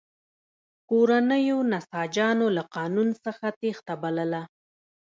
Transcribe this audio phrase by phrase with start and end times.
[0.89, 4.41] کورنیو نساجانو له قانون څخه تېښته بلله.